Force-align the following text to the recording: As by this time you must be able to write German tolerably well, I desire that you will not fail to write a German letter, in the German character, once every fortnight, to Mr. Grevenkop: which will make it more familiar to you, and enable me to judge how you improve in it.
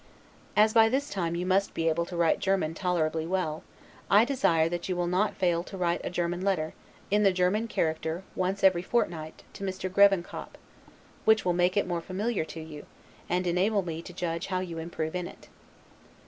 As 0.55 0.73
by 0.73 0.89
this 0.89 1.11
time 1.11 1.35
you 1.35 1.45
must 1.45 1.75
be 1.75 1.87
able 1.87 2.05
to 2.07 2.17
write 2.17 2.39
German 2.39 2.73
tolerably 2.73 3.27
well, 3.27 3.61
I 4.09 4.25
desire 4.25 4.67
that 4.67 4.89
you 4.89 4.95
will 4.95 5.05
not 5.05 5.35
fail 5.35 5.63
to 5.65 5.77
write 5.77 6.01
a 6.03 6.09
German 6.09 6.41
letter, 6.41 6.73
in 7.11 7.21
the 7.21 7.31
German 7.31 7.67
character, 7.67 8.23
once 8.35 8.63
every 8.63 8.81
fortnight, 8.81 9.43
to 9.53 9.63
Mr. 9.63 9.91
Grevenkop: 9.93 10.57
which 11.23 11.45
will 11.45 11.53
make 11.53 11.77
it 11.77 11.85
more 11.85 12.01
familiar 12.01 12.45
to 12.45 12.59
you, 12.59 12.87
and 13.29 13.45
enable 13.45 13.83
me 13.83 14.01
to 14.01 14.11
judge 14.11 14.47
how 14.47 14.59
you 14.59 14.79
improve 14.79 15.13
in 15.13 15.27
it. 15.27 15.49